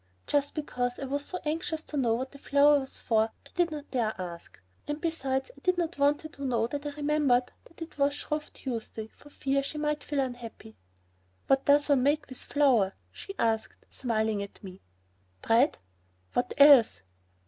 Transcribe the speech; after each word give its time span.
Just 0.25 0.55
because 0.55 0.97
I 0.97 1.03
was 1.03 1.23
so 1.25 1.37
anxious 1.45 1.83
to 1.83 1.95
know 1.95 2.15
what 2.15 2.31
the 2.31 2.39
flour 2.39 2.79
was 2.79 2.97
for 2.97 3.25
I 3.27 3.49
did 3.53 3.69
not 3.69 3.91
dare 3.91 4.19
ask. 4.19 4.59
And 4.87 4.99
besides 4.99 5.51
I 5.55 5.59
did 5.59 5.77
not 5.77 5.99
want 5.99 6.23
her 6.23 6.29
to 6.29 6.43
know 6.43 6.65
that 6.65 6.87
I 6.87 6.91
remembered 6.93 7.51
that 7.65 7.83
it 7.83 7.99
was 7.99 8.15
Shrove 8.15 8.51
Tuesday 8.51 9.09
for 9.13 9.29
fear 9.29 9.61
she 9.61 9.77
might 9.77 10.03
feel 10.03 10.21
unhappy. 10.21 10.75
"What 11.45 11.65
does 11.65 11.87
one 11.87 12.01
make 12.01 12.27
with 12.29 12.39
flour?" 12.39 12.95
she 13.11 13.35
asked, 13.37 13.85
smiling 13.89 14.41
at 14.41 14.63
me. 14.63 14.81
"Bread." 15.43 15.77
"What 16.33 16.51
else?" 16.57 17.03